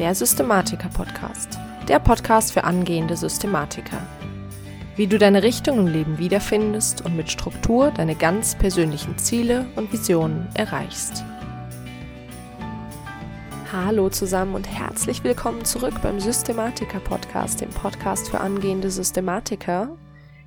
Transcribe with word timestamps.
der 0.00 0.14
Systematiker-Podcast. 0.14 1.58
Der 1.86 1.98
Podcast 1.98 2.52
für 2.52 2.64
angehende 2.64 3.18
Systematiker. 3.18 4.00
Wie 4.96 5.06
du 5.06 5.18
deine 5.18 5.42
Richtung 5.42 5.78
im 5.78 5.86
Leben 5.88 6.16
wiederfindest 6.16 7.04
und 7.04 7.18
mit 7.18 7.30
Struktur 7.30 7.90
deine 7.90 8.14
ganz 8.14 8.56
persönlichen 8.56 9.18
Ziele 9.18 9.66
und 9.76 9.92
Visionen 9.92 10.48
erreichst. 10.54 11.22
Hallo 13.70 14.08
zusammen 14.08 14.54
und 14.54 14.66
herzlich 14.66 15.22
willkommen 15.22 15.66
zurück 15.66 16.00
beim 16.02 16.18
Systematiker-Podcast, 16.18 17.60
dem 17.60 17.68
Podcast 17.68 18.30
für 18.30 18.40
angehende 18.40 18.90
Systematiker. 18.90 19.98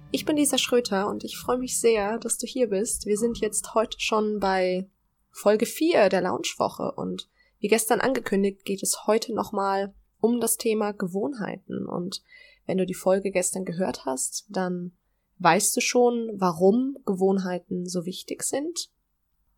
Ich 0.10 0.26
bin 0.26 0.36
Lisa 0.36 0.58
Schröter 0.58 1.08
und 1.08 1.24
ich 1.24 1.38
freue 1.38 1.60
mich 1.60 1.80
sehr, 1.80 2.18
dass 2.18 2.40
du 2.40 2.48
hier 2.48 2.70
bist. 2.70 3.06
Wir 3.06 3.20
sind 3.20 3.38
jetzt 3.38 3.76
heute 3.76 4.00
schon 4.00 4.40
bei 4.40 4.90
Folge 5.30 5.68
4 5.68 6.10
der 6.10 6.22
Launchwoche 6.22 6.92
und 6.94 7.30
wie 7.64 7.70
gestern 7.70 8.02
angekündigt, 8.02 8.66
geht 8.66 8.84
es 8.84 9.08
heute 9.08 9.34
nochmal 9.34 9.94
um 10.20 10.42
das 10.42 10.58
Thema 10.58 10.92
Gewohnheiten. 10.92 11.88
Und 11.88 12.22
wenn 12.66 12.78
du 12.78 12.86
die 12.86 12.94
Folge 12.94 13.32
gestern 13.32 13.64
gehört 13.64 14.04
hast, 14.06 14.46
dann 14.50 14.92
weißt 15.40 15.78
du 15.78 15.80
schon, 15.80 16.30
warum 16.34 16.98
Gewohnheiten 17.06 17.88
so 17.88 18.06
wichtig 18.06 18.44
sind. 18.44 18.90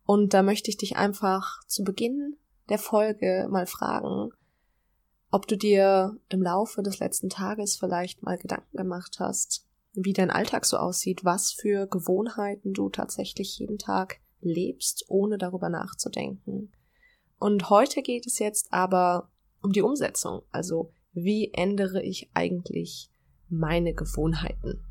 Und 0.04 0.34
da 0.34 0.44
möchte 0.44 0.70
ich 0.70 0.76
dich 0.76 0.96
einfach 0.96 1.64
zu 1.66 1.82
Beginn 1.82 2.36
der 2.68 2.78
Folge 2.78 3.48
mal 3.50 3.66
fragen, 3.66 4.30
ob 5.32 5.48
du 5.48 5.56
dir 5.56 6.16
im 6.28 6.42
Laufe 6.42 6.84
des 6.84 7.00
letzten 7.00 7.28
Tages 7.28 7.74
vielleicht 7.74 8.22
mal 8.22 8.38
Gedanken 8.38 8.76
gemacht 8.76 9.16
hast, 9.18 9.66
wie 9.94 10.12
dein 10.12 10.30
Alltag 10.30 10.64
so 10.64 10.76
aussieht, 10.76 11.24
was 11.24 11.50
für 11.50 11.88
Gewohnheiten 11.88 12.72
du 12.72 12.88
tatsächlich 12.88 13.58
jeden 13.58 13.78
Tag 13.78 14.20
lebst, 14.40 15.06
ohne 15.08 15.38
darüber 15.38 15.70
nachzudenken. 15.70 16.70
Und 17.38 17.70
heute 17.70 18.02
geht 18.02 18.26
es 18.26 18.38
jetzt 18.38 18.72
aber 18.72 19.30
um 19.62 19.72
die 19.72 19.82
Umsetzung. 19.82 20.42
Also 20.50 20.92
wie 21.12 21.52
ändere 21.52 22.02
ich 22.02 22.30
eigentlich 22.34 23.10
meine 23.48 23.94
Gewohnheiten? 23.94 24.84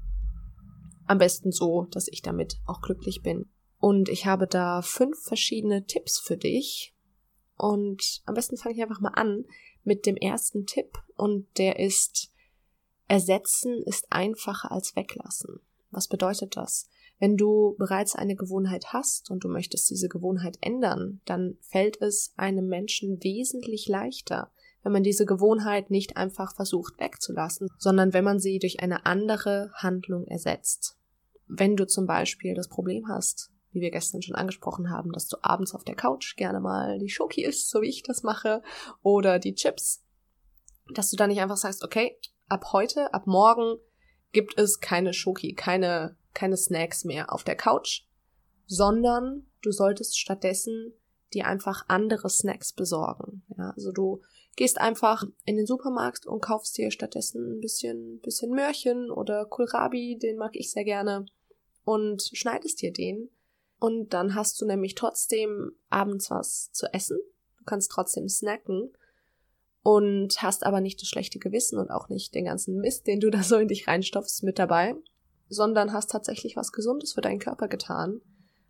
Am 1.07 1.17
besten 1.17 1.51
so, 1.51 1.87
dass 1.91 2.07
ich 2.07 2.21
damit 2.21 2.59
auch 2.65 2.81
glücklich 2.81 3.21
bin. 3.21 3.49
Und 3.79 4.09
ich 4.09 4.25
habe 4.25 4.47
da 4.47 4.81
fünf 4.81 5.21
verschiedene 5.23 5.85
Tipps 5.85 6.19
für 6.19 6.37
dich. 6.37 6.95
Und 7.57 8.21
am 8.25 8.33
besten 8.33 8.57
fange 8.57 8.75
ich 8.75 8.81
einfach 8.81 9.01
mal 9.01 9.09
an 9.09 9.45
mit 9.83 10.05
dem 10.05 10.15
ersten 10.15 10.65
Tipp. 10.65 10.97
Und 11.15 11.47
der 11.57 11.79
ist, 11.79 12.31
ersetzen 13.07 13.83
ist 13.83 14.11
einfacher 14.11 14.71
als 14.71 14.95
weglassen. 14.95 15.59
Was 15.91 16.07
bedeutet 16.07 16.57
das? 16.57 16.89
Wenn 17.19 17.37
du 17.37 17.75
bereits 17.77 18.15
eine 18.15 18.35
Gewohnheit 18.35 18.87
hast 18.93 19.31
und 19.31 19.43
du 19.43 19.47
möchtest 19.47 19.89
diese 19.89 20.09
Gewohnheit 20.09 20.57
ändern, 20.61 21.21
dann 21.25 21.57
fällt 21.61 22.01
es 22.01 22.33
einem 22.35 22.67
Menschen 22.67 23.23
wesentlich 23.23 23.87
leichter, 23.87 24.51
wenn 24.83 24.91
man 24.91 25.03
diese 25.03 25.25
Gewohnheit 25.25 25.89
nicht 25.89 26.17
einfach 26.17 26.55
versucht 26.55 26.99
wegzulassen, 26.99 27.69
sondern 27.77 28.13
wenn 28.13 28.23
man 28.23 28.39
sie 28.39 28.59
durch 28.59 28.81
eine 28.81 29.05
andere 29.05 29.71
Handlung 29.75 30.27
ersetzt. 30.27 30.97
Wenn 31.47 31.75
du 31.75 31.87
zum 31.87 32.05
Beispiel 32.05 32.53
das 32.53 32.67
Problem 32.67 33.07
hast, 33.07 33.51
wie 33.71 33.81
wir 33.81 33.91
gestern 33.91 34.21
schon 34.21 34.35
angesprochen 34.35 34.89
haben, 34.89 35.11
dass 35.11 35.27
du 35.27 35.37
abends 35.41 35.73
auf 35.73 35.83
der 35.83 35.95
Couch 35.95 36.35
gerne 36.35 36.59
mal 36.59 36.99
die 36.99 37.09
Schoki 37.09 37.43
isst, 37.43 37.69
so 37.69 37.81
wie 37.81 37.89
ich 37.89 38.03
das 38.03 38.23
mache, 38.23 38.61
oder 39.01 39.39
die 39.39 39.53
Chips, 39.53 40.03
dass 40.93 41.09
du 41.09 41.17
dann 41.17 41.29
nicht 41.29 41.41
einfach 41.41 41.57
sagst, 41.57 41.83
okay, 41.83 42.17
ab 42.47 42.71
heute, 42.73 43.13
ab 43.13 43.27
morgen 43.27 43.77
gibt 44.31 44.57
es 44.57 44.79
keine 44.79 45.13
Schoki, 45.13 45.53
keine 45.53 46.17
keine 46.35 46.57
Snacks 46.57 47.03
mehr 47.03 47.33
auf 47.33 47.43
der 47.43 47.55
Couch, 47.55 48.03
sondern 48.67 49.47
du 49.61 49.71
solltest 49.71 50.19
stattdessen 50.19 50.93
dir 51.33 51.47
einfach 51.47 51.85
andere 51.87 52.29
Snacks 52.29 52.73
besorgen. 52.73 53.43
Ja, 53.57 53.71
also 53.71 53.91
du 53.91 54.21
gehst 54.55 54.79
einfach 54.79 55.23
in 55.43 55.57
den 55.57 55.65
Supermarkt 55.65 56.25
und 56.25 56.41
kaufst 56.41 56.77
dir 56.77 56.91
stattdessen 56.91 57.57
ein 57.57 57.61
bisschen, 57.61 58.19
bisschen 58.21 58.51
Möhrchen 58.51 59.11
oder 59.11 59.45
Kohlrabi, 59.45 60.17
den 60.17 60.37
mag 60.37 60.55
ich 60.55 60.71
sehr 60.71 60.85
gerne, 60.85 61.25
und 61.83 62.23
schneidest 62.33 62.81
dir 62.81 62.91
den. 62.91 63.29
Und 63.79 64.13
dann 64.13 64.35
hast 64.35 64.59
du 64.61 64.65
nämlich 64.65 64.95
trotzdem 64.95 65.73
abends 65.89 66.31
was 66.31 66.71
zu 66.71 66.91
essen. 66.93 67.19
Du 67.59 67.65
kannst 67.65 67.91
trotzdem 67.91 68.29
snacken 68.29 68.93
und 69.83 70.41
hast 70.41 70.65
aber 70.65 70.81
nicht 70.81 71.01
das 71.01 71.09
schlechte 71.09 71.37
Gewissen 71.37 71.77
und 71.77 71.91
auch 71.91 72.09
nicht 72.09 72.33
den 72.33 72.45
ganzen 72.45 72.79
Mist, 72.79 73.05
den 73.05 73.19
du 73.19 73.29
da 73.29 73.43
so 73.43 73.57
in 73.57 73.67
dich 73.67 73.87
reinstopfst, 73.87 74.41
mit 74.43 74.57
dabei, 74.57 74.95
sondern 75.47 75.93
hast 75.93 76.11
tatsächlich 76.11 76.55
was 76.55 76.71
Gesundes 76.71 77.13
für 77.13 77.21
deinen 77.21 77.39
Körper 77.39 77.67
getan. 77.67 78.21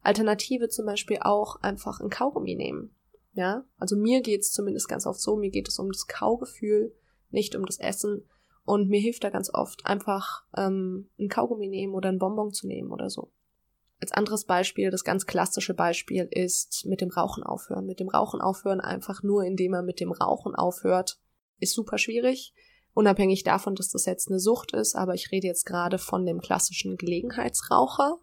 Alternative 0.02 0.70
zum 0.70 0.86
Beispiel 0.86 1.18
auch 1.22 1.62
einfach 1.62 2.00
ein 2.00 2.10
Kaugummi 2.10 2.56
nehmen. 2.56 2.96
Ja, 3.34 3.66
also 3.78 3.98
mir 3.98 4.22
geht's 4.22 4.52
zumindest 4.52 4.88
ganz 4.88 5.06
oft 5.06 5.20
so, 5.20 5.36
mir 5.36 5.50
geht 5.50 5.68
es 5.68 5.80
um 5.80 5.92
das 5.92 6.08
Kaugefühl, 6.08 6.96
nicht 7.32 7.56
um 7.56 7.66
das 7.66 7.80
Essen. 7.80 8.24
Und 8.64 8.90
mir 8.90 9.00
hilft 9.00 9.24
da 9.24 9.30
ganz 9.30 9.54
oft 9.54 9.86
einfach 9.86 10.44
ähm, 10.58 11.10
ein 11.20 11.30
Kaugummi 11.30 11.68
nehmen 11.68 11.94
oder 11.94 12.10
ein 12.10 12.18
Bonbon 12.18 12.52
zu 12.52 12.66
nehmen 12.66 12.92
oder 12.92 13.10
so. 13.10 13.32
Als 14.02 14.12
anderes 14.12 14.46
Beispiel, 14.46 14.90
das 14.90 15.04
ganz 15.04 15.26
klassische 15.26 15.74
Beispiel 15.74 16.28
ist 16.32 16.86
mit 16.86 17.02
dem 17.02 17.10
Rauchen 17.10 17.44
aufhören. 17.44 17.86
Mit 17.86 18.00
dem 18.00 18.10
Rauchen 18.10 18.42
aufhören 18.42 18.82
einfach 18.82 19.24
nur, 19.24 19.44
indem 19.44 19.72
man 19.72 19.86
mit 19.86 20.00
dem 20.00 20.12
Rauchen 20.12 20.56
aufhört, 20.56 21.20
ist 21.60 21.74
super 21.74 21.98
schwierig. 21.98 22.54
Unabhängig 22.96 23.44
davon, 23.44 23.76
dass 23.76 23.90
das 23.90 24.06
jetzt 24.06 24.30
eine 24.30 24.40
Sucht 24.40 24.72
ist, 24.72 24.96
aber 24.96 25.16
ich 25.16 25.30
rede 25.30 25.48
jetzt 25.48 25.66
gerade 25.66 25.98
von 25.98 26.26
dem 26.26 26.40
klassischen 26.40 26.96
Gelegenheitsraucher. 26.96 28.18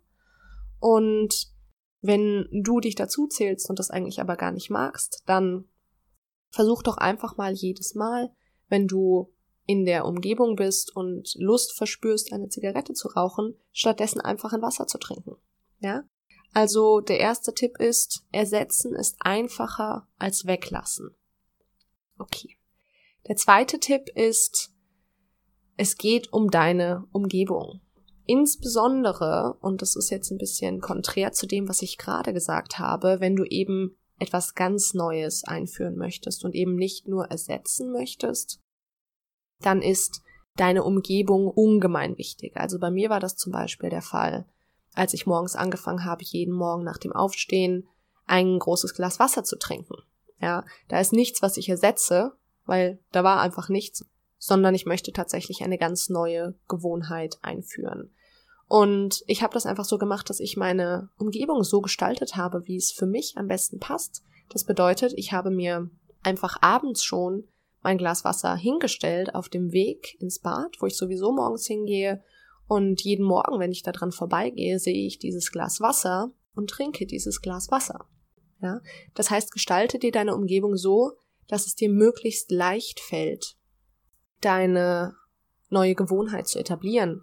Und 0.80 1.52
wenn 2.00 2.48
du 2.50 2.80
dich 2.80 2.94
dazu 2.94 3.26
zählst 3.26 3.68
und 3.68 3.78
das 3.78 3.90
eigentlich 3.90 4.18
aber 4.18 4.36
gar 4.36 4.50
nicht 4.50 4.70
magst, 4.70 5.24
dann 5.26 5.68
versuch 6.48 6.82
doch 6.82 6.96
einfach 6.96 7.36
mal 7.36 7.52
jedes 7.52 7.94
Mal, 7.94 8.34
wenn 8.68 8.88
du 8.88 9.30
in 9.66 9.84
der 9.84 10.06
Umgebung 10.06 10.56
bist 10.56 10.96
und 10.96 11.34
Lust 11.34 11.76
verspürst, 11.76 12.32
eine 12.32 12.48
Zigarette 12.48 12.94
zu 12.94 13.08
rauchen, 13.08 13.54
stattdessen 13.72 14.22
einfach 14.22 14.54
ein 14.54 14.62
Wasser 14.62 14.86
zu 14.86 14.96
trinken. 14.96 15.36
Ja? 15.80 16.04
Also 16.54 17.00
der 17.02 17.20
erste 17.20 17.52
Tipp 17.52 17.78
ist, 17.78 18.24
ersetzen 18.32 18.94
ist 18.94 19.16
einfacher 19.20 20.08
als 20.16 20.46
weglassen. 20.46 21.14
Okay. 22.16 22.56
Der 23.28 23.36
zweite 23.36 23.78
Tipp 23.78 24.08
ist, 24.14 24.72
es 25.76 25.96
geht 25.96 26.32
um 26.32 26.50
deine 26.50 27.04
Umgebung. 27.12 27.80
Insbesondere, 28.24 29.56
und 29.60 29.82
das 29.82 29.96
ist 29.96 30.10
jetzt 30.10 30.30
ein 30.30 30.38
bisschen 30.38 30.80
konträr 30.80 31.32
zu 31.32 31.46
dem, 31.46 31.68
was 31.68 31.82
ich 31.82 31.98
gerade 31.98 32.32
gesagt 32.32 32.78
habe, 32.78 33.20
wenn 33.20 33.36
du 33.36 33.44
eben 33.44 33.96
etwas 34.18 34.54
ganz 34.54 34.94
Neues 34.94 35.44
einführen 35.44 35.96
möchtest 35.96 36.44
und 36.44 36.54
eben 36.54 36.76
nicht 36.76 37.08
nur 37.08 37.26
ersetzen 37.26 37.90
möchtest, 37.90 38.60
dann 39.60 39.82
ist 39.82 40.22
deine 40.56 40.84
Umgebung 40.84 41.48
ungemein 41.48 42.18
wichtig. 42.18 42.56
Also 42.56 42.78
bei 42.78 42.90
mir 42.90 43.10
war 43.10 43.20
das 43.20 43.36
zum 43.36 43.52
Beispiel 43.52 43.90
der 43.90 44.02
Fall, 44.02 44.46
als 44.94 45.14
ich 45.14 45.26
morgens 45.26 45.56
angefangen 45.56 46.04
habe, 46.04 46.24
jeden 46.24 46.54
Morgen 46.54 46.84
nach 46.84 46.98
dem 46.98 47.12
Aufstehen 47.12 47.88
ein 48.26 48.58
großes 48.58 48.94
Glas 48.94 49.18
Wasser 49.18 49.44
zu 49.44 49.58
trinken. 49.58 49.96
Ja, 50.40 50.64
da 50.88 51.00
ist 51.00 51.12
nichts, 51.12 51.42
was 51.42 51.56
ich 51.56 51.68
ersetze, 51.68 52.36
weil 52.66 52.98
da 53.12 53.24
war 53.24 53.40
einfach 53.40 53.68
nichts, 53.68 54.04
sondern 54.38 54.74
ich 54.74 54.86
möchte 54.86 55.12
tatsächlich 55.12 55.62
eine 55.62 55.78
ganz 55.78 56.08
neue 56.08 56.54
Gewohnheit 56.68 57.38
einführen. 57.42 58.12
Und 58.68 59.22
ich 59.26 59.42
habe 59.42 59.54
das 59.54 59.66
einfach 59.66 59.84
so 59.84 59.98
gemacht, 59.98 60.30
dass 60.30 60.40
ich 60.40 60.56
meine 60.56 61.10
Umgebung 61.18 61.62
so 61.62 61.80
gestaltet 61.80 62.36
habe, 62.36 62.66
wie 62.66 62.76
es 62.76 62.90
für 62.90 63.06
mich 63.06 63.34
am 63.36 63.46
besten 63.46 63.78
passt. 63.78 64.24
Das 64.48 64.64
bedeutet, 64.64 65.12
ich 65.16 65.32
habe 65.32 65.50
mir 65.50 65.90
einfach 66.22 66.56
abends 66.62 67.04
schon 67.04 67.44
mein 67.82 67.98
Glas 67.98 68.24
Wasser 68.24 68.56
hingestellt 68.56 69.34
auf 69.34 69.48
dem 69.48 69.72
Weg 69.72 70.16
ins 70.20 70.38
Bad, 70.38 70.76
wo 70.80 70.86
ich 70.86 70.96
sowieso 70.96 71.32
morgens 71.32 71.66
hingehe. 71.66 72.22
Und 72.66 73.02
jeden 73.02 73.26
Morgen, 73.26 73.58
wenn 73.60 73.72
ich 73.72 73.82
da 73.82 73.92
dran 73.92 74.12
vorbeigehe, 74.12 74.78
sehe 74.78 75.06
ich 75.06 75.18
dieses 75.18 75.52
Glas 75.52 75.80
Wasser 75.80 76.30
und 76.54 76.70
trinke 76.70 77.06
dieses 77.06 77.42
Glas 77.42 77.70
Wasser. 77.70 78.06
Ja, 78.62 78.80
das 79.14 79.30
heißt, 79.30 79.52
gestalte 79.52 79.98
dir 79.98 80.12
deine 80.12 80.34
Umgebung 80.34 80.76
so, 80.76 81.12
dass 81.48 81.66
es 81.66 81.74
dir 81.74 81.88
möglichst 81.88 82.50
leicht 82.50 83.00
fällt, 83.00 83.56
deine 84.40 85.16
neue 85.70 85.94
Gewohnheit 85.94 86.46
zu 86.46 86.58
etablieren. 86.58 87.22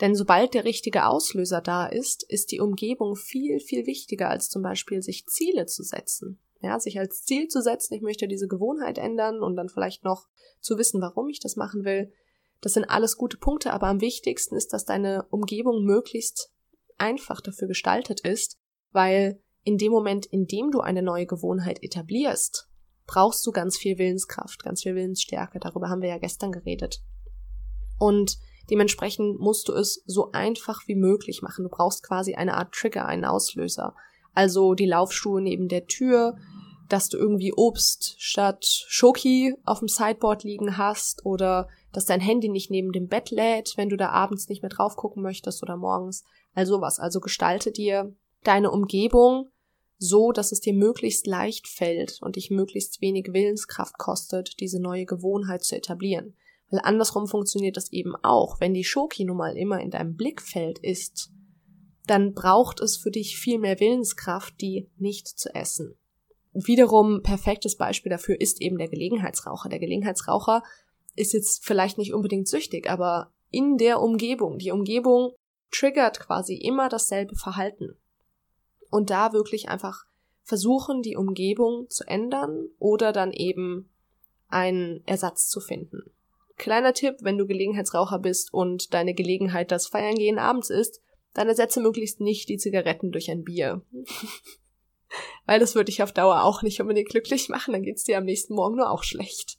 Denn 0.00 0.14
sobald 0.14 0.54
der 0.54 0.64
richtige 0.64 1.06
Auslöser 1.06 1.60
da 1.60 1.86
ist, 1.86 2.22
ist 2.22 2.52
die 2.52 2.60
Umgebung 2.60 3.16
viel, 3.16 3.60
viel 3.60 3.86
wichtiger 3.86 4.30
als 4.30 4.48
zum 4.48 4.62
Beispiel 4.62 5.02
sich 5.02 5.26
Ziele 5.26 5.66
zu 5.66 5.82
setzen. 5.82 6.40
Ja, 6.62 6.78
sich 6.78 6.98
als 6.98 7.24
Ziel 7.24 7.48
zu 7.48 7.62
setzen, 7.62 7.94
ich 7.94 8.02
möchte 8.02 8.28
diese 8.28 8.48
Gewohnheit 8.48 8.98
ändern 8.98 9.42
und 9.42 9.56
dann 9.56 9.68
vielleicht 9.68 10.04
noch 10.04 10.28
zu 10.60 10.76
wissen, 10.78 11.00
warum 11.00 11.28
ich 11.28 11.40
das 11.40 11.56
machen 11.56 11.84
will. 11.84 12.12
Das 12.60 12.74
sind 12.74 12.84
alles 12.84 13.16
gute 13.16 13.38
Punkte, 13.38 13.72
aber 13.72 13.86
am 13.86 14.00
wichtigsten 14.00 14.56
ist, 14.56 14.72
dass 14.72 14.84
deine 14.84 15.26
Umgebung 15.30 15.84
möglichst 15.84 16.52
einfach 16.98 17.40
dafür 17.40 17.68
gestaltet 17.68 18.20
ist, 18.20 18.58
weil 18.92 19.42
in 19.64 19.78
dem 19.78 19.92
Moment, 19.92 20.26
in 20.26 20.46
dem 20.46 20.70
du 20.70 20.80
eine 20.80 21.02
neue 21.02 21.26
Gewohnheit 21.26 21.82
etablierst, 21.82 22.69
brauchst 23.10 23.44
du 23.44 23.50
ganz 23.50 23.76
viel 23.76 23.98
Willenskraft, 23.98 24.62
ganz 24.62 24.84
viel 24.84 24.94
Willensstärke. 24.94 25.58
Darüber 25.58 25.88
haben 25.88 26.00
wir 26.00 26.08
ja 26.08 26.18
gestern 26.18 26.52
geredet. 26.52 27.02
Und 27.98 28.38
dementsprechend 28.70 29.40
musst 29.40 29.66
du 29.66 29.72
es 29.72 30.04
so 30.06 30.30
einfach 30.30 30.86
wie 30.86 30.94
möglich 30.94 31.42
machen. 31.42 31.64
Du 31.64 31.70
brauchst 31.70 32.04
quasi 32.04 32.34
eine 32.34 32.54
Art 32.54 32.72
Trigger, 32.72 33.06
einen 33.06 33.24
Auslöser. 33.24 33.96
Also 34.32 34.74
die 34.74 34.86
Laufschuhe 34.86 35.40
neben 35.40 35.66
der 35.66 35.86
Tür, 35.86 36.36
dass 36.88 37.08
du 37.08 37.16
irgendwie 37.16 37.52
Obst 37.52 38.14
statt 38.18 38.64
Schoki 38.64 39.56
auf 39.64 39.80
dem 39.80 39.88
Sideboard 39.88 40.44
liegen 40.44 40.78
hast 40.78 41.26
oder 41.26 41.68
dass 41.92 42.06
dein 42.06 42.20
Handy 42.20 42.48
nicht 42.48 42.70
neben 42.70 42.92
dem 42.92 43.08
Bett 43.08 43.32
lädt, 43.32 43.72
wenn 43.76 43.88
du 43.88 43.96
da 43.96 44.10
abends 44.10 44.48
nicht 44.48 44.62
mehr 44.62 44.70
drauf 44.70 44.94
gucken 44.94 45.20
möchtest 45.20 45.64
oder 45.64 45.76
morgens. 45.76 46.22
Also 46.54 46.80
was. 46.80 47.00
Also 47.00 47.18
gestalte 47.18 47.72
dir 47.72 48.14
deine 48.44 48.70
Umgebung 48.70 49.48
so, 50.02 50.32
dass 50.32 50.50
es 50.50 50.60
dir 50.60 50.72
möglichst 50.72 51.26
leicht 51.26 51.68
fällt 51.68 52.18
und 52.22 52.36
dich 52.36 52.50
möglichst 52.50 53.02
wenig 53.02 53.32
Willenskraft 53.32 53.98
kostet, 53.98 54.58
diese 54.58 54.80
neue 54.80 55.04
Gewohnheit 55.04 55.62
zu 55.62 55.76
etablieren. 55.76 56.34
Weil 56.70 56.80
andersrum 56.82 57.26
funktioniert 57.26 57.76
das 57.76 57.92
eben 57.92 58.16
auch. 58.22 58.60
Wenn 58.60 58.72
die 58.72 58.84
Schoki 58.84 59.24
nun 59.24 59.36
mal 59.36 59.56
immer 59.56 59.78
in 59.80 59.90
deinem 59.90 60.16
Blickfeld 60.16 60.78
ist, 60.78 61.30
dann 62.06 62.32
braucht 62.32 62.80
es 62.80 62.96
für 62.96 63.10
dich 63.10 63.36
viel 63.36 63.58
mehr 63.58 63.78
Willenskraft, 63.78 64.58
die 64.62 64.88
nicht 64.96 65.28
zu 65.28 65.54
essen. 65.54 65.94
Wiederum 66.54 67.22
perfektes 67.22 67.76
Beispiel 67.76 68.10
dafür 68.10 68.40
ist 68.40 68.62
eben 68.62 68.78
der 68.78 68.88
Gelegenheitsraucher. 68.88 69.68
Der 69.68 69.78
Gelegenheitsraucher 69.80 70.62
ist 71.14 71.34
jetzt 71.34 71.64
vielleicht 71.64 71.98
nicht 71.98 72.14
unbedingt 72.14 72.48
süchtig, 72.48 72.88
aber 72.88 73.32
in 73.50 73.76
der 73.76 74.00
Umgebung, 74.00 74.58
die 74.58 74.70
Umgebung 74.70 75.34
triggert 75.70 76.20
quasi 76.20 76.54
immer 76.54 76.88
dasselbe 76.88 77.36
Verhalten. 77.36 77.96
Und 78.90 79.10
da 79.10 79.32
wirklich 79.32 79.68
einfach 79.68 80.04
versuchen, 80.42 81.02
die 81.02 81.16
Umgebung 81.16 81.88
zu 81.88 82.04
ändern 82.06 82.68
oder 82.78 83.12
dann 83.12 83.32
eben 83.32 83.88
einen 84.48 85.02
Ersatz 85.06 85.48
zu 85.48 85.60
finden. 85.60 86.10
Kleiner 86.56 86.92
Tipp, 86.92 87.16
wenn 87.20 87.38
du 87.38 87.46
Gelegenheitsraucher 87.46 88.18
bist 88.18 88.52
und 88.52 88.92
deine 88.92 89.14
Gelegenheit 89.14 89.70
das 89.70 89.86
Feiern 89.86 90.16
gehen 90.16 90.38
abends 90.38 90.68
ist, 90.68 91.00
dann 91.32 91.48
ersetze 91.48 91.80
möglichst 91.80 92.20
nicht 92.20 92.48
die 92.48 92.58
Zigaretten 92.58 93.12
durch 93.12 93.30
ein 93.30 93.44
Bier. 93.44 93.82
Weil 95.46 95.60
das 95.60 95.74
würde 95.74 95.86
dich 95.86 96.02
auf 96.02 96.12
Dauer 96.12 96.42
auch 96.42 96.62
nicht 96.62 96.80
unbedingt 96.80 97.08
glücklich 97.08 97.48
machen, 97.48 97.72
dann 97.72 97.82
geht's 97.82 98.04
dir 98.04 98.18
am 98.18 98.24
nächsten 98.24 98.54
Morgen 98.54 98.76
nur 98.76 98.90
auch 98.90 99.04
schlecht. 99.04 99.58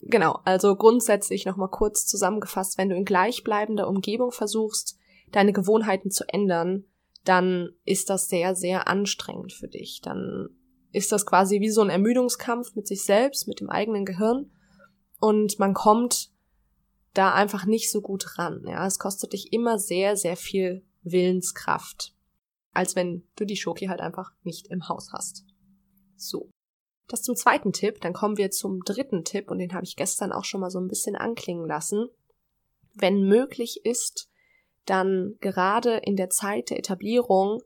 Genau, 0.00 0.40
also 0.44 0.74
grundsätzlich 0.74 1.46
nochmal 1.46 1.70
kurz 1.70 2.06
zusammengefasst, 2.06 2.76
wenn 2.76 2.88
du 2.88 2.96
in 2.96 3.04
gleichbleibender 3.04 3.88
Umgebung 3.88 4.32
versuchst, 4.32 4.98
deine 5.30 5.52
Gewohnheiten 5.52 6.10
zu 6.10 6.28
ändern, 6.28 6.84
dann 7.24 7.70
ist 7.84 8.10
das 8.10 8.28
sehr, 8.28 8.54
sehr 8.54 8.88
anstrengend 8.88 9.52
für 9.52 9.68
dich. 9.68 10.00
Dann 10.02 10.48
ist 10.92 11.12
das 11.12 11.24
quasi 11.26 11.60
wie 11.60 11.70
so 11.70 11.80
ein 11.80 11.90
Ermüdungskampf 11.90 12.74
mit 12.74 12.86
sich 12.86 13.04
selbst, 13.04 13.48
mit 13.48 13.60
dem 13.60 13.70
eigenen 13.70 14.04
Gehirn 14.04 14.50
und 15.20 15.58
man 15.58 15.72
kommt 15.72 16.30
da 17.14 17.32
einfach 17.32 17.64
nicht 17.64 17.90
so 17.90 18.00
gut 18.00 18.38
ran. 18.38 18.64
Ja, 18.66 18.86
es 18.86 18.98
kostet 18.98 19.32
dich 19.32 19.52
immer 19.52 19.78
sehr, 19.78 20.16
sehr 20.16 20.36
viel 20.36 20.84
Willenskraft, 21.02 22.14
als 22.72 22.96
wenn 22.96 23.26
du 23.36 23.44
die 23.44 23.56
Schoki 23.56 23.86
halt 23.86 24.00
einfach 24.00 24.32
nicht 24.42 24.68
im 24.68 24.88
Haus 24.88 25.10
hast. 25.12 25.44
So. 26.16 26.50
Das 27.08 27.22
zum 27.22 27.36
zweiten 27.36 27.72
Tipp, 27.72 28.00
dann 28.00 28.14
kommen 28.14 28.36
wir 28.36 28.50
zum 28.50 28.80
dritten 28.80 29.24
Tipp 29.24 29.50
und 29.50 29.58
den 29.58 29.74
habe 29.74 29.84
ich 29.84 29.96
gestern 29.96 30.32
auch 30.32 30.44
schon 30.44 30.60
mal 30.60 30.70
so 30.70 30.80
ein 30.80 30.88
bisschen 30.88 31.14
anklingen 31.14 31.66
lassen. 31.66 32.08
Wenn 32.94 33.22
möglich 33.22 33.84
ist, 33.84 34.30
dann 34.86 35.36
gerade 35.40 35.96
in 35.96 36.16
der 36.16 36.30
Zeit 36.30 36.70
der 36.70 36.78
Etablierung 36.78 37.62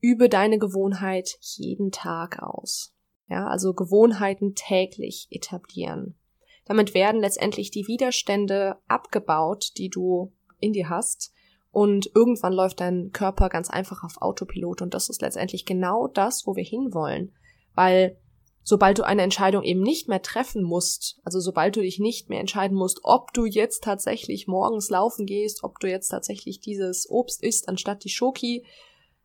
übe 0.00 0.28
deine 0.28 0.58
Gewohnheit 0.58 1.38
jeden 1.40 1.90
Tag 1.90 2.42
aus. 2.42 2.94
Ja, 3.28 3.46
also 3.46 3.72
Gewohnheiten 3.72 4.54
täglich 4.54 5.28
etablieren. 5.30 6.18
Damit 6.66 6.94
werden 6.94 7.20
letztendlich 7.20 7.70
die 7.70 7.86
Widerstände 7.86 8.76
abgebaut, 8.86 9.72
die 9.76 9.88
du 9.88 10.32
in 10.60 10.72
dir 10.72 10.88
hast. 10.88 11.32
Und 11.70 12.10
irgendwann 12.14 12.52
läuft 12.52 12.80
dein 12.80 13.10
Körper 13.12 13.48
ganz 13.48 13.68
einfach 13.68 14.04
auf 14.04 14.20
Autopilot. 14.20 14.82
Und 14.82 14.94
das 14.94 15.08
ist 15.08 15.22
letztendlich 15.22 15.64
genau 15.64 16.06
das, 16.06 16.46
wo 16.46 16.54
wir 16.54 16.64
hinwollen. 16.64 17.32
Weil 17.74 18.18
sobald 18.64 18.98
du 18.98 19.04
eine 19.04 19.22
Entscheidung 19.22 19.62
eben 19.62 19.82
nicht 19.82 20.08
mehr 20.08 20.22
treffen 20.22 20.64
musst, 20.64 21.20
also 21.22 21.38
sobald 21.38 21.76
du 21.76 21.82
dich 21.82 22.00
nicht 22.00 22.30
mehr 22.30 22.40
entscheiden 22.40 22.76
musst, 22.76 23.00
ob 23.04 23.32
du 23.34 23.44
jetzt 23.44 23.84
tatsächlich 23.84 24.48
morgens 24.48 24.88
laufen 24.90 25.26
gehst, 25.26 25.62
ob 25.62 25.78
du 25.78 25.88
jetzt 25.88 26.08
tatsächlich 26.08 26.60
dieses 26.60 27.08
Obst 27.08 27.42
isst 27.42 27.68
anstatt 27.68 28.02
die 28.02 28.08
Schoki, 28.08 28.64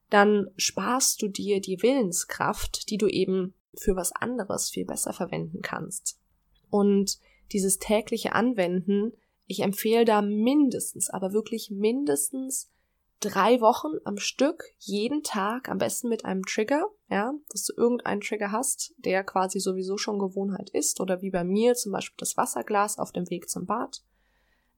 dann 0.09 0.51
sparst 0.57 1.21
du 1.21 1.29
dir 1.29 1.61
die 1.61 1.81
Willenskraft, 1.81 2.89
die 2.89 2.97
du 2.97 3.07
eben 3.07 3.53
für 3.75 3.95
was 3.95 4.11
anderes 4.11 4.69
viel 4.69 4.85
besser 4.85 5.13
verwenden 5.13 5.61
kannst. 5.61 6.19
Und 6.69 7.17
dieses 7.51 7.79
tägliche 7.79 8.33
Anwenden, 8.33 9.13
ich 9.45 9.61
empfehle 9.61 10.05
da 10.05 10.21
mindestens, 10.21 11.09
aber 11.09 11.31
wirklich 11.31 11.71
mindestens 11.71 12.69
drei 13.19 13.59
Wochen 13.61 13.97
am 14.05 14.17
Stück, 14.17 14.63
jeden 14.77 15.23
Tag, 15.23 15.69
am 15.69 15.77
besten 15.77 16.09
mit 16.09 16.25
einem 16.25 16.43
Trigger, 16.45 16.85
ja, 17.09 17.33
dass 17.49 17.65
du 17.65 17.73
irgendeinen 17.75 18.21
Trigger 18.21 18.51
hast, 18.51 18.93
der 18.97 19.23
quasi 19.23 19.59
sowieso 19.59 19.97
schon 19.97 20.19
Gewohnheit 20.19 20.69
ist, 20.69 20.99
oder 21.01 21.21
wie 21.21 21.29
bei 21.29 21.43
mir 21.43 21.75
zum 21.75 21.91
Beispiel 21.91 22.17
das 22.17 22.37
Wasserglas 22.37 22.97
auf 22.97 23.11
dem 23.11 23.29
Weg 23.29 23.49
zum 23.49 23.65
Bad, 23.65 24.03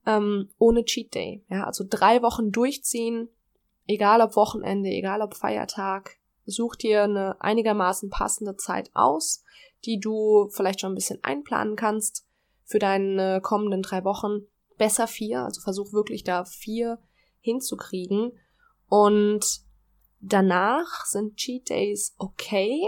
ähm, 0.05 0.49
ohne 0.57 0.85
Cheat 0.85 1.13
Day, 1.13 1.45
ja, 1.49 1.65
also 1.65 1.85
drei 1.87 2.21
Wochen 2.21 2.51
durchziehen, 2.51 3.29
egal 3.87 4.21
ob 4.21 4.35
Wochenende, 4.35 4.89
egal 4.89 5.21
ob 5.21 5.35
Feiertag, 5.35 6.17
such 6.45 6.75
dir 6.75 7.03
eine 7.03 7.39
einigermaßen 7.41 8.09
passende 8.09 8.57
Zeit 8.57 8.89
aus, 8.93 9.43
die 9.85 9.99
du 9.99 10.49
vielleicht 10.51 10.81
schon 10.81 10.93
ein 10.93 10.95
bisschen 10.95 11.23
einplanen 11.23 11.75
kannst 11.75 12.25
für 12.63 12.79
deine 12.79 13.41
kommenden 13.41 13.81
drei 13.81 14.03
Wochen. 14.03 14.47
Besser 14.77 15.07
vier, 15.07 15.43
also 15.43 15.61
versuch 15.61 15.93
wirklich 15.93 16.23
da 16.23 16.45
vier 16.45 16.99
hinzukriegen. 17.41 18.31
Und 18.87 19.61
danach 20.19 21.05
sind 21.05 21.37
Cheat 21.37 21.69
Days 21.69 22.15
okay, 22.17 22.87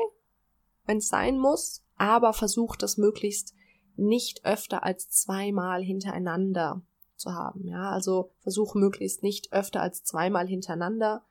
wenn 0.85 0.97
es 0.97 1.09
sein 1.09 1.37
muss, 1.37 1.83
aber 1.97 2.33
versuch 2.33 2.75
das 2.75 2.97
möglichst 2.97 3.53
nicht 3.95 4.45
öfter 4.45 4.83
als 4.83 5.09
zweimal 5.09 5.83
hintereinander 5.83 6.81
zu 7.15 7.33
haben. 7.33 7.67
Ja, 7.67 7.91
also 7.91 8.31
versuch 8.39 8.75
möglichst 8.75 9.23
nicht 9.23 9.53
öfter 9.53 9.81
als 9.81 10.03
zweimal 10.03 10.47
hintereinander 10.47 11.23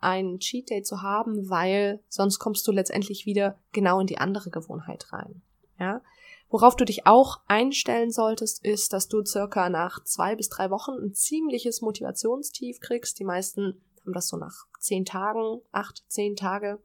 ein 0.00 0.38
Cheat 0.38 0.70
Day 0.70 0.82
zu 0.82 1.02
haben, 1.02 1.50
weil 1.50 2.00
sonst 2.08 2.38
kommst 2.38 2.66
du 2.66 2.72
letztendlich 2.72 3.26
wieder 3.26 3.58
genau 3.72 4.00
in 4.00 4.06
die 4.06 4.18
andere 4.18 4.50
Gewohnheit 4.50 5.12
rein. 5.12 5.42
Ja, 5.78 6.00
worauf 6.48 6.76
du 6.76 6.84
dich 6.84 7.06
auch 7.06 7.40
einstellen 7.46 8.10
solltest, 8.10 8.64
ist, 8.64 8.92
dass 8.92 9.08
du 9.08 9.24
circa 9.24 9.68
nach 9.68 10.02
zwei 10.04 10.36
bis 10.36 10.48
drei 10.48 10.70
Wochen 10.70 10.92
ein 10.92 11.14
ziemliches 11.14 11.80
Motivationstief 11.80 12.80
kriegst. 12.80 13.18
Die 13.18 13.24
meisten 13.24 13.80
haben 14.02 14.12
das 14.12 14.28
so 14.28 14.36
nach 14.36 14.66
zehn 14.80 15.04
Tagen, 15.04 15.60
acht, 15.72 16.04
zehn 16.08 16.36
Tage. 16.36 16.82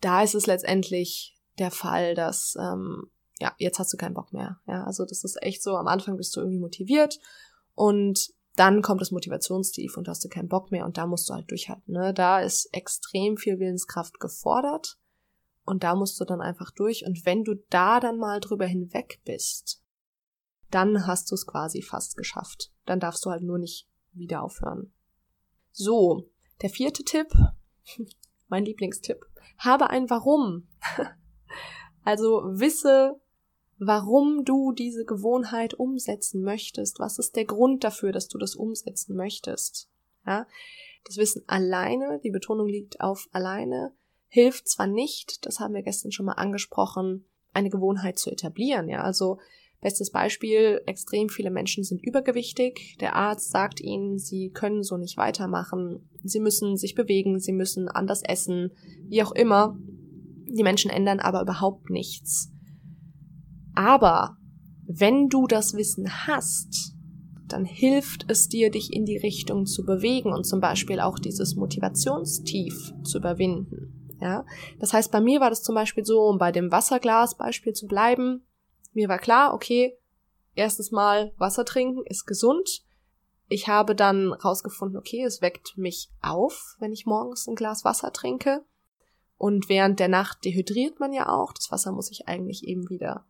Da 0.00 0.22
ist 0.22 0.34
es 0.34 0.46
letztendlich 0.46 1.40
der 1.58 1.70
Fall, 1.70 2.14
dass 2.14 2.56
ähm, 2.60 3.10
ja 3.40 3.54
jetzt 3.58 3.78
hast 3.78 3.92
du 3.92 3.96
keinen 3.96 4.14
Bock 4.14 4.32
mehr. 4.32 4.60
Ja, 4.66 4.84
also 4.84 5.04
das 5.04 5.24
ist 5.24 5.42
echt 5.42 5.62
so. 5.62 5.76
Am 5.76 5.88
Anfang 5.88 6.16
bist 6.16 6.36
du 6.36 6.40
irgendwie 6.40 6.60
motiviert 6.60 7.18
und 7.74 8.32
dann 8.56 8.82
kommt 8.82 9.00
das 9.00 9.10
Motivationstief 9.10 9.96
und 9.96 10.06
hast 10.06 10.24
du 10.24 10.28
keinen 10.28 10.48
Bock 10.48 10.70
mehr 10.70 10.84
und 10.84 10.96
da 10.96 11.06
musst 11.06 11.28
du 11.28 11.34
halt 11.34 11.50
durchhalten. 11.50 11.92
Ne? 11.92 12.14
Da 12.14 12.40
ist 12.40 12.68
extrem 12.72 13.36
viel 13.36 13.58
Willenskraft 13.58 14.20
gefordert 14.20 14.98
und 15.64 15.82
da 15.82 15.94
musst 15.94 16.20
du 16.20 16.24
dann 16.24 16.40
einfach 16.40 16.70
durch 16.70 17.04
und 17.06 17.24
wenn 17.26 17.44
du 17.44 17.54
da 17.70 18.00
dann 18.00 18.18
mal 18.18 18.40
drüber 18.40 18.66
hinweg 18.66 19.20
bist, 19.24 19.82
dann 20.70 21.06
hast 21.06 21.30
du 21.30 21.34
es 21.34 21.46
quasi 21.46 21.82
fast 21.82 22.16
geschafft. 22.16 22.72
Dann 22.84 23.00
darfst 23.00 23.24
du 23.24 23.30
halt 23.30 23.42
nur 23.42 23.58
nicht 23.58 23.88
wieder 24.12 24.42
aufhören. 24.42 24.92
So, 25.70 26.28
der 26.62 26.70
vierte 26.70 27.04
Tipp, 27.04 27.28
mein 28.48 28.64
Lieblingstipp, 28.64 29.24
habe 29.58 29.90
ein 29.90 30.10
Warum. 30.10 30.68
also 32.04 32.42
wisse, 32.44 33.20
warum 33.78 34.44
du 34.44 34.72
diese 34.72 35.04
Gewohnheit 35.04 35.74
umsetzen 35.74 36.42
möchtest. 36.42 36.98
Was 36.98 37.18
ist 37.18 37.36
der 37.36 37.44
Grund 37.44 37.84
dafür, 37.84 38.12
dass 38.12 38.28
du 38.28 38.38
das 38.38 38.54
umsetzen 38.54 39.16
möchtest? 39.16 39.88
Ja, 40.26 40.46
das 41.04 41.18
Wissen 41.18 41.44
alleine, 41.46 42.20
die 42.24 42.30
Betonung 42.30 42.66
liegt 42.66 43.00
auf 43.00 43.28
alleine, 43.32 43.94
hilft 44.34 44.68
zwar 44.68 44.88
nicht, 44.88 45.46
das 45.46 45.60
haben 45.60 45.74
wir 45.74 45.82
gestern 45.82 46.10
schon 46.10 46.26
mal 46.26 46.32
angesprochen, 46.32 47.24
eine 47.52 47.70
Gewohnheit 47.70 48.18
zu 48.18 48.32
etablieren. 48.32 48.88
Ja, 48.88 49.02
also 49.02 49.38
bestes 49.80 50.10
Beispiel, 50.10 50.80
extrem 50.86 51.28
viele 51.28 51.52
Menschen 51.52 51.84
sind 51.84 52.02
übergewichtig. 52.02 52.96
Der 52.98 53.14
Arzt 53.14 53.52
sagt 53.52 53.80
ihnen, 53.80 54.18
sie 54.18 54.50
können 54.50 54.82
so 54.82 54.96
nicht 54.96 55.16
weitermachen. 55.16 56.10
Sie 56.24 56.40
müssen 56.40 56.76
sich 56.76 56.96
bewegen, 56.96 57.38
sie 57.38 57.52
müssen 57.52 57.86
anders 57.86 58.22
essen, 58.24 58.72
wie 59.06 59.22
auch 59.22 59.30
immer. 59.30 59.78
Die 60.48 60.64
Menschen 60.64 60.90
ändern 60.90 61.20
aber 61.20 61.40
überhaupt 61.40 61.88
nichts. 61.88 62.50
Aber 63.76 64.36
wenn 64.84 65.28
du 65.28 65.46
das 65.46 65.74
Wissen 65.74 66.26
hast, 66.26 66.96
dann 67.46 67.64
hilft 67.64 68.28
es 68.28 68.48
dir, 68.48 68.72
dich 68.72 68.92
in 68.92 69.04
die 69.04 69.18
Richtung 69.18 69.66
zu 69.66 69.84
bewegen 69.84 70.32
und 70.32 70.44
zum 70.44 70.58
Beispiel 70.58 70.98
auch 70.98 71.20
dieses 71.20 71.54
Motivationstief 71.54 72.92
zu 73.04 73.18
überwinden. 73.18 74.03
Ja, 74.24 74.46
das 74.80 74.94
heißt, 74.94 75.12
bei 75.12 75.20
mir 75.20 75.40
war 75.40 75.50
das 75.50 75.62
zum 75.62 75.74
Beispiel 75.74 76.02
so, 76.02 76.22
um 76.22 76.38
bei 76.38 76.50
dem 76.50 76.72
Wasserglas-Beispiel 76.72 77.74
zu 77.74 77.86
bleiben, 77.86 78.46
mir 78.94 79.10
war 79.10 79.18
klar, 79.18 79.52
okay, 79.52 79.98
erstes 80.54 80.90
Mal 80.90 81.34
Wasser 81.36 81.66
trinken 81.66 82.06
ist 82.06 82.24
gesund. 82.24 82.86
Ich 83.48 83.68
habe 83.68 83.94
dann 83.94 84.32
rausgefunden, 84.32 84.96
okay, 84.96 85.22
es 85.24 85.42
weckt 85.42 85.76
mich 85.76 86.08
auf, 86.22 86.76
wenn 86.78 86.94
ich 86.94 87.04
morgens 87.04 87.46
ein 87.46 87.54
Glas 87.54 87.84
Wasser 87.84 88.14
trinke. 88.14 88.64
Und 89.36 89.68
während 89.68 90.00
der 90.00 90.08
Nacht 90.08 90.42
dehydriert 90.46 91.00
man 91.00 91.12
ja 91.12 91.28
auch. 91.28 91.52
Das 91.52 91.70
Wasser 91.70 91.92
muss 91.92 92.10
ich 92.10 92.26
eigentlich 92.26 92.64
eben 92.64 92.88
wieder 92.88 93.26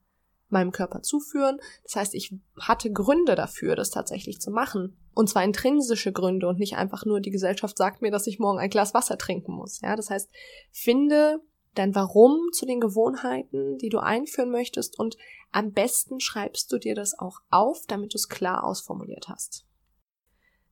meinem 0.55 0.73
Körper 0.73 1.03
zuführen. 1.03 1.59
Das 1.83 1.97
heißt, 1.97 2.15
ich 2.15 2.35
hatte 2.59 2.91
Gründe 2.91 3.35
dafür, 3.35 3.77
das 3.77 3.91
tatsächlich 3.91 4.41
zu 4.41 4.51
machen. 4.51 4.97
Und 5.13 5.29
zwar 5.29 5.45
intrinsische 5.45 6.13
Gründe 6.13 6.49
und 6.49 6.59
nicht 6.59 6.77
einfach 6.77 7.05
nur 7.05 7.21
die 7.21 7.31
Gesellschaft 7.31 7.77
sagt 7.77 8.01
mir, 8.01 8.11
dass 8.11 8.27
ich 8.27 8.39
morgen 8.39 8.59
ein 8.59 8.71
Glas 8.71 8.95
Wasser 8.95 9.19
trinken 9.19 9.53
muss. 9.53 9.81
Ja, 9.83 9.97
das 9.97 10.09
heißt, 10.09 10.31
finde 10.73 11.41
dein 11.75 11.95
Warum 11.95 12.51
zu 12.53 12.67
den 12.67 12.81
Gewohnheiten, 12.81 13.79
die 13.79 13.89
du 13.89 13.99
einführen 13.99 14.51
möchtest 14.51 14.99
und 14.99 15.17
am 15.53 15.73
besten 15.73 16.21
schreibst 16.21 16.73
du 16.73 16.79
dir 16.79 16.95
das 16.95 17.19
auch 17.19 17.41
auf, 17.51 17.83
damit 17.87 18.15
du 18.15 18.17
es 18.17 18.29
klar 18.29 18.65
ausformuliert 18.65 19.29
hast. 19.29 19.67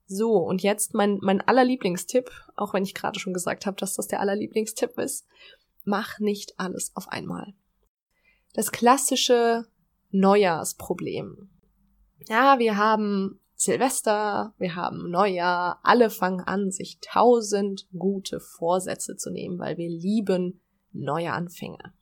So, 0.06 0.36
und 0.36 0.62
jetzt 0.62 0.94
mein, 0.94 1.18
mein 1.22 1.40
allerlieblingstipp, 1.40 2.30
auch 2.56 2.74
wenn 2.74 2.84
ich 2.84 2.94
gerade 2.94 3.18
schon 3.18 3.32
gesagt 3.32 3.66
habe, 3.66 3.76
dass 3.76 3.94
das 3.94 4.08
der 4.08 4.20
allerlieblingstipp 4.20 4.98
ist, 4.98 5.26
mach 5.84 6.18
nicht 6.18 6.58
alles 6.58 6.92
auf 6.94 7.08
einmal. 7.08 7.54
Das 8.52 8.70
klassische 8.72 9.66
Neujahrsproblem. 10.12 11.50
Ja, 12.28 12.58
wir 12.58 12.76
haben 12.76 13.40
Silvester, 13.54 14.54
wir 14.58 14.76
haben 14.76 15.10
Neujahr, 15.10 15.80
alle 15.82 16.10
fangen 16.10 16.40
an, 16.40 16.70
sich 16.70 16.98
tausend 17.00 17.88
gute 17.96 18.40
Vorsätze 18.40 19.16
zu 19.16 19.30
nehmen, 19.30 19.58
weil 19.58 19.76
wir 19.76 19.88
lieben 19.88 20.60
neue 20.92 21.32
Anfänge. 21.32 21.92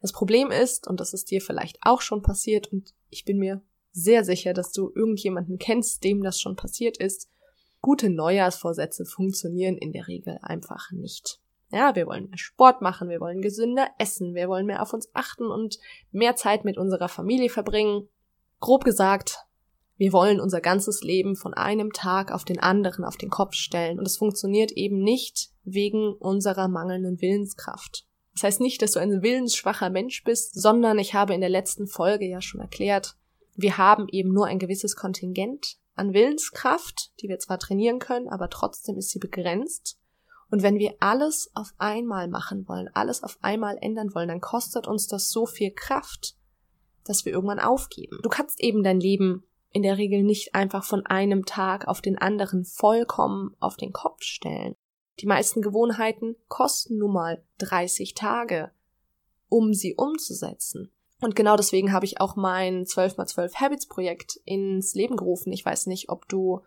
Das 0.00 0.12
Problem 0.12 0.50
ist, 0.50 0.86
und 0.88 1.00
das 1.00 1.12
ist 1.12 1.30
dir 1.30 1.40
vielleicht 1.40 1.78
auch 1.82 2.00
schon 2.00 2.22
passiert, 2.22 2.72
und 2.72 2.94
ich 3.08 3.24
bin 3.24 3.38
mir 3.38 3.62
sehr 3.92 4.24
sicher, 4.24 4.52
dass 4.52 4.72
du 4.72 4.90
irgendjemanden 4.94 5.58
kennst, 5.58 6.04
dem 6.04 6.22
das 6.22 6.40
schon 6.40 6.56
passiert 6.56 6.98
ist, 6.98 7.28
gute 7.80 8.10
Neujahrsvorsätze 8.10 9.04
funktionieren 9.04 9.76
in 9.76 9.92
der 9.92 10.06
Regel 10.06 10.38
einfach 10.42 10.90
nicht. 10.92 11.41
Ja, 11.72 11.96
wir 11.96 12.06
wollen 12.06 12.28
mehr 12.28 12.38
Sport 12.38 12.82
machen, 12.82 13.08
wir 13.08 13.20
wollen 13.20 13.40
gesünder 13.40 13.88
essen, 13.98 14.34
wir 14.34 14.48
wollen 14.48 14.66
mehr 14.66 14.82
auf 14.82 14.92
uns 14.92 15.08
achten 15.14 15.46
und 15.46 15.78
mehr 16.10 16.36
Zeit 16.36 16.64
mit 16.64 16.76
unserer 16.76 17.08
Familie 17.08 17.48
verbringen. 17.48 18.08
Grob 18.60 18.84
gesagt, 18.84 19.38
wir 19.96 20.12
wollen 20.12 20.40
unser 20.40 20.60
ganzes 20.60 21.02
Leben 21.02 21.34
von 21.34 21.54
einem 21.54 21.92
Tag 21.92 22.30
auf 22.30 22.44
den 22.44 22.60
anderen 22.60 23.04
auf 23.04 23.16
den 23.16 23.30
Kopf 23.30 23.54
stellen 23.54 23.98
und 23.98 24.06
es 24.06 24.18
funktioniert 24.18 24.72
eben 24.72 24.98
nicht 25.02 25.50
wegen 25.64 26.12
unserer 26.12 26.68
mangelnden 26.68 27.20
Willenskraft. 27.20 28.06
Das 28.34 28.44
heißt 28.44 28.60
nicht, 28.60 28.82
dass 28.82 28.92
du 28.92 29.00
ein 29.00 29.22
willensschwacher 29.22 29.90
Mensch 29.90 30.24
bist, 30.24 30.60
sondern 30.60 30.98
ich 30.98 31.14
habe 31.14 31.34
in 31.34 31.40
der 31.40 31.50
letzten 31.50 31.86
Folge 31.86 32.26
ja 32.26 32.40
schon 32.40 32.60
erklärt, 32.60 33.16
wir 33.54 33.78
haben 33.78 34.08
eben 34.08 34.32
nur 34.32 34.46
ein 34.46 34.58
gewisses 34.58 34.96
Kontingent 34.96 35.76
an 35.94 36.14
Willenskraft, 36.14 37.12
die 37.20 37.28
wir 37.28 37.38
zwar 37.38 37.58
trainieren 37.58 37.98
können, 37.98 38.28
aber 38.28 38.48
trotzdem 38.48 38.96
ist 38.96 39.10
sie 39.10 39.18
begrenzt. 39.18 39.98
Und 40.52 40.62
wenn 40.62 40.78
wir 40.78 40.96
alles 41.00 41.50
auf 41.54 41.72
einmal 41.78 42.28
machen 42.28 42.68
wollen, 42.68 42.90
alles 42.92 43.22
auf 43.22 43.38
einmal 43.40 43.78
ändern 43.80 44.14
wollen, 44.14 44.28
dann 44.28 44.42
kostet 44.42 44.86
uns 44.86 45.06
das 45.06 45.30
so 45.30 45.46
viel 45.46 45.70
Kraft, 45.70 46.36
dass 47.04 47.24
wir 47.24 47.32
irgendwann 47.32 47.58
aufgeben. 47.58 48.18
Du 48.22 48.28
kannst 48.28 48.60
eben 48.60 48.82
dein 48.82 49.00
Leben 49.00 49.44
in 49.72 49.82
der 49.82 49.96
Regel 49.96 50.22
nicht 50.22 50.54
einfach 50.54 50.84
von 50.84 51.06
einem 51.06 51.46
Tag 51.46 51.88
auf 51.88 52.02
den 52.02 52.18
anderen 52.18 52.66
vollkommen 52.66 53.56
auf 53.60 53.78
den 53.78 53.94
Kopf 53.94 54.24
stellen. 54.24 54.76
Die 55.20 55.26
meisten 55.26 55.62
Gewohnheiten 55.62 56.36
kosten 56.48 56.98
nun 56.98 57.14
mal 57.14 57.42
30 57.56 58.12
Tage, 58.12 58.72
um 59.48 59.72
sie 59.72 59.94
umzusetzen. 59.94 60.90
Und 61.22 61.34
genau 61.34 61.56
deswegen 61.56 61.94
habe 61.94 62.04
ich 62.04 62.20
auch 62.20 62.36
mein 62.36 62.84
12x12 62.84 63.54
Habits 63.54 63.86
Projekt 63.86 64.38
ins 64.44 64.94
Leben 64.94 65.16
gerufen. 65.16 65.50
Ich 65.50 65.64
weiß 65.64 65.86
nicht, 65.86 66.10
ob 66.10 66.28
du 66.28 66.60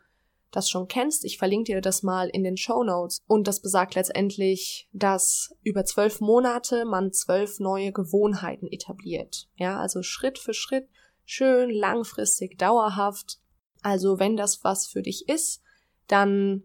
das 0.56 0.70
schon 0.70 0.88
kennst. 0.88 1.26
Ich 1.26 1.38
verlinke 1.38 1.74
dir 1.74 1.82
das 1.82 2.04
mal 2.04 2.30
in 2.30 2.44
den 2.44 2.58
Show 2.58 2.84
Notes. 2.84 3.20
Und 3.28 3.48
das 3.48 3.62
besagt 3.62 3.96
letztendlich, 3.96 4.88
dass 4.94 5.56
über 5.64 5.86
zwölf 5.86 6.22
Monate 6.22 6.86
man 6.86 7.12
zwölf 7.12 7.60
neue 7.60 7.92
Gewohnheiten 7.92 8.68
etabliert. 8.68 9.48
Ja, 9.56 9.80
also 9.80 10.02
Schritt 10.02 10.40
für 10.40 10.54
Schritt 10.54 10.88
schön 11.26 11.70
langfristig, 11.70 12.58
dauerhaft. 12.58 13.40
Also 13.82 14.20
wenn 14.20 14.38
das 14.38 14.64
was 14.64 14.88
für 14.88 15.02
dich 15.02 15.28
ist, 15.28 15.62
dann 16.08 16.64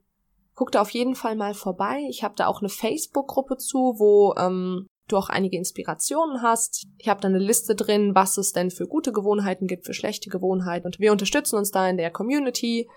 guck 0.55 0.73
da 0.73 0.83
auf 0.83 0.91
jeden 0.91 1.15
Fall 1.15 1.37
mal 1.37 1.55
vorbei. 1.55 2.07
Ich 2.11 2.23
habe 2.23 2.35
da 2.37 2.47
auch 2.47 2.61
eine 2.61 2.69
Facebook-Gruppe 2.69 3.57
zu, 3.57 3.95
wo 3.99 4.35
ähm, 4.37 4.87
du 5.09 5.17
auch 5.17 5.29
einige 5.29 5.57
Inspirationen 5.57 6.43
hast. 6.43 6.87
Ich 6.99 7.09
habe 7.09 7.21
da 7.21 7.29
eine 7.29 7.39
Liste 7.39 7.75
drin, 7.75 8.15
was 8.15 8.37
es 8.37 8.53
denn 8.53 8.71
für 8.71 8.87
gute 8.87 9.13
Gewohnheiten 9.13 9.67
gibt, 9.67 9.87
für 9.87 9.95
schlechte 9.95 10.31
Gewohnheiten. 10.31 10.87
Und 10.87 11.01
wir 11.01 11.13
unterstützen 11.13 11.57
uns 11.57 11.71
da 11.71 11.89
in 11.89 11.97
der 11.97 12.11
Community. 12.11 12.89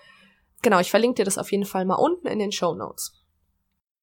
Genau, 0.64 0.80
ich 0.80 0.90
verlinke 0.90 1.16
dir 1.16 1.24
das 1.26 1.36
auf 1.36 1.52
jeden 1.52 1.66
Fall 1.66 1.84
mal 1.84 1.96
unten 1.96 2.26
in 2.26 2.38
den 2.38 2.50
Show 2.50 2.74
Notes. 2.74 3.12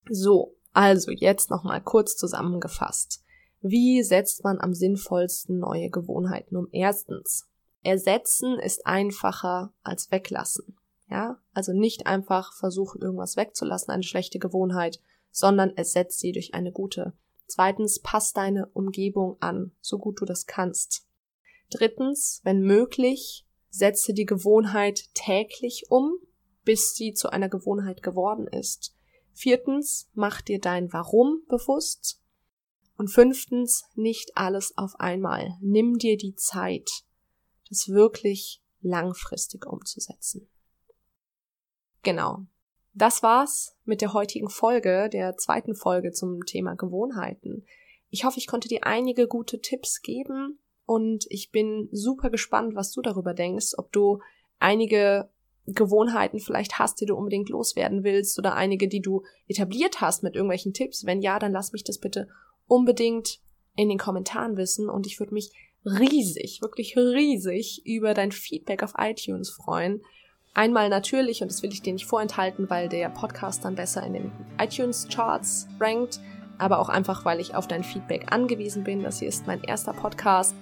So, 0.07 0.55
also 0.73 1.09
jetzt 1.09 1.49
nochmal 1.49 1.81
kurz 1.81 2.15
zusammengefasst. 2.15 3.23
Wie 3.61 4.03
setzt 4.03 4.43
man 4.43 4.59
am 4.59 4.75
sinnvollsten 4.75 5.57
neue 5.57 5.89
Gewohnheiten 5.89 6.55
um? 6.55 6.67
Erstens, 6.71 7.49
Ersetzen 7.81 8.59
ist 8.59 8.85
einfacher 8.85 9.73
als 9.81 10.11
weglassen. 10.11 10.77
Ja, 11.09 11.39
also 11.51 11.73
nicht 11.73 12.05
einfach 12.05 12.53
versuchen, 12.53 13.01
irgendwas 13.01 13.37
wegzulassen, 13.37 13.91
eine 13.91 14.03
schlechte 14.03 14.37
Gewohnheit, 14.37 15.01
sondern 15.31 15.75
ersetzt 15.75 16.19
sie 16.19 16.31
durch 16.31 16.53
eine 16.53 16.71
gute. 16.71 17.13
Zweitens, 17.47 17.99
pass 17.99 18.33
deine 18.33 18.67
Umgebung 18.67 19.37
an, 19.39 19.71
so 19.81 19.97
gut 19.97 20.21
du 20.21 20.25
das 20.25 20.45
kannst. 20.45 21.07
Drittens, 21.71 22.41
wenn 22.43 22.61
möglich, 22.61 23.47
setze 23.71 24.13
die 24.13 24.27
Gewohnheit 24.27 25.09
täglich 25.15 25.85
um, 25.89 26.19
bis 26.63 26.95
sie 26.95 27.13
zu 27.13 27.29
einer 27.29 27.49
Gewohnheit 27.49 28.03
geworden 28.03 28.47
ist. 28.47 28.95
Viertens, 29.33 30.09
mach 30.13 30.41
dir 30.41 30.59
dein 30.59 30.91
Warum 30.93 31.43
bewusst. 31.47 32.21
Und 32.97 33.07
fünftens, 33.07 33.85
nicht 33.95 34.37
alles 34.37 34.77
auf 34.77 34.99
einmal. 34.99 35.57
Nimm 35.61 35.97
dir 35.97 36.17
die 36.17 36.35
Zeit 36.35 37.03
das 37.71 37.87
wirklich 37.87 38.61
langfristig 38.81 39.65
umzusetzen. 39.65 40.47
Genau. 42.03 42.45
Das 42.93 43.23
war's 43.23 43.77
mit 43.85 44.01
der 44.01 44.13
heutigen 44.13 44.49
Folge, 44.49 45.09
der 45.09 45.37
zweiten 45.37 45.75
Folge 45.75 46.11
zum 46.11 46.45
Thema 46.45 46.75
Gewohnheiten. 46.75 47.65
Ich 48.09 48.25
hoffe, 48.25 48.37
ich 48.37 48.47
konnte 48.47 48.67
dir 48.67 48.85
einige 48.85 49.27
gute 49.27 49.61
Tipps 49.61 50.01
geben 50.01 50.59
und 50.85 51.25
ich 51.29 51.51
bin 51.51 51.87
super 51.93 52.29
gespannt, 52.29 52.75
was 52.75 52.91
du 52.91 53.01
darüber 53.01 53.33
denkst, 53.33 53.73
ob 53.77 53.93
du 53.93 54.19
einige 54.59 55.29
Gewohnheiten 55.67 56.39
vielleicht 56.39 56.79
hast, 56.79 56.99
die 57.01 57.05
du 57.05 57.15
unbedingt 57.15 57.49
loswerden 57.49 58.03
willst 58.03 58.39
oder 58.39 58.55
einige, 58.55 58.87
die 58.87 59.01
du 59.01 59.23
etabliert 59.47 60.01
hast 60.01 60.23
mit 60.23 60.35
irgendwelchen 60.35 60.73
Tipps. 60.73 61.05
Wenn 61.05 61.21
ja, 61.21 61.39
dann 61.39 61.51
lass 61.51 61.71
mich 61.71 61.83
das 61.83 61.99
bitte 61.99 62.27
unbedingt 62.67 63.39
in 63.75 63.89
den 63.89 63.97
Kommentaren 63.97 64.57
wissen 64.57 64.89
und 64.89 65.05
ich 65.05 65.19
würde 65.19 65.33
mich 65.33 65.51
riesig, 65.85 66.61
wirklich 66.61 66.97
riesig 66.97 67.81
über 67.85 68.13
dein 68.13 68.31
Feedback 68.31 68.83
auf 68.83 68.93
iTunes 68.97 69.49
freuen. 69.49 70.01
Einmal 70.53 70.89
natürlich, 70.89 71.41
und 71.41 71.49
das 71.49 71.63
will 71.63 71.71
ich 71.71 71.81
dir 71.81 71.93
nicht 71.93 72.05
vorenthalten, 72.05 72.69
weil 72.69 72.89
der 72.89 73.09
Podcast 73.09 73.63
dann 73.63 73.75
besser 73.75 74.05
in 74.05 74.13
den 74.13 74.31
iTunes-Charts 74.59 75.67
rankt, 75.79 76.19
aber 76.57 76.79
auch 76.79 76.89
einfach, 76.89 77.23
weil 77.23 77.39
ich 77.39 77.55
auf 77.55 77.67
dein 77.67 77.83
Feedback 77.83 78.31
angewiesen 78.31 78.83
bin. 78.83 79.01
Das 79.01 79.19
hier 79.19 79.29
ist 79.29 79.47
mein 79.47 79.63
erster 79.63 79.93
Podcast 79.93 80.53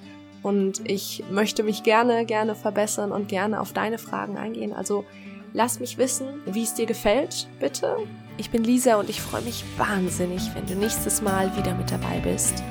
und 0.44 0.82
ich 0.90 1.24
möchte 1.30 1.64
mich 1.64 1.84
gerne, 1.84 2.26
gerne 2.26 2.56
verbessern 2.56 3.12
und 3.12 3.28
gerne 3.28 3.60
auf 3.60 3.74
deine 3.74 3.98
Fragen 3.98 4.38
eingehen. 4.38 4.74
Also 4.74 5.06
lass 5.54 5.80
mich 5.80 5.98
wissen, 5.98 6.28
wie 6.46 6.64
es 6.64 6.74
dir 6.74 6.86
gefällt, 6.86 7.48
bitte. 7.60 7.98
Ich 8.38 8.52
bin 8.52 8.64
Lisa 8.64 8.96
und 8.96 9.10
ich 9.10 9.22
freue 9.22 9.42
mich 9.42 9.64
wahnsinnig, 9.78 10.44
wenn 10.56 10.66
du 10.66 10.76
nächstes 10.76 11.22
Mal 11.22 11.56
wieder 11.58 11.74
mit 11.76 11.92
dabei 11.92 12.20
bist 12.20 12.64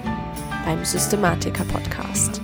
beim 0.65 0.85
Systematiker 0.85 1.65
Podcast. 1.65 2.41